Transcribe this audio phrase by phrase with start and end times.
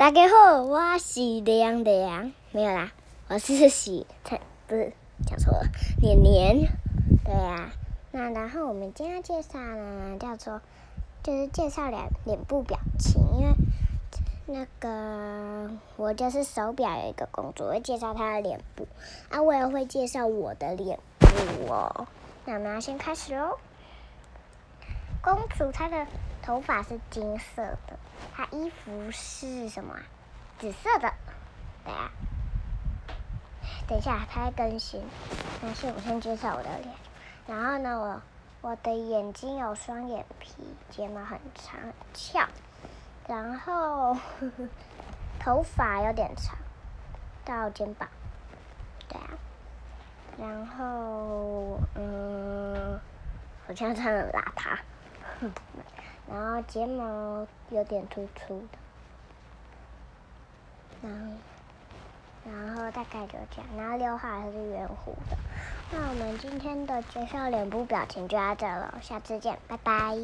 [0.00, 2.90] 大家好，我是凉凉，没有啦，
[3.28, 4.94] 我是喜，才不是
[5.26, 5.66] 讲错了，
[6.00, 6.70] 年年，
[7.22, 7.70] 对呀、
[8.10, 10.62] 那然后我们今天要介绍呢，叫做
[11.22, 13.54] 就是介绍脸脸部表情，因为
[14.46, 18.88] 那个我就是手表有一个公主，我会介绍她的脸部，
[19.28, 22.06] 啊，我也会介绍我的脸部哦。
[22.46, 23.58] 那我们要先开始喽。
[25.22, 26.06] 公主她的
[26.42, 27.98] 头发是金色的，
[28.34, 30.00] 她衣服是什么啊？
[30.58, 31.12] 紫色的。
[31.84, 32.10] 对啊。
[33.86, 35.04] 等一下，它在更新。
[35.62, 36.94] 那是我先介绍我的脸，
[37.46, 37.98] 然后呢，
[38.62, 42.46] 我我的眼睛有双眼皮，睫毛很长很翘，
[43.26, 44.16] 然后
[45.38, 46.56] 头发有点长
[47.44, 48.08] 到肩膀。
[49.08, 49.28] 对啊。
[50.38, 52.98] 然后嗯，
[53.66, 54.78] 好像穿很邋遢。
[56.28, 58.78] 然后睫毛有点突出的，
[61.02, 61.32] 然后
[62.44, 65.36] 然后大概就这样，然后刘海还是圆弧的。
[65.92, 70.16] 那我们今天的介绍脸部表情就到这了，下次见，拜拜。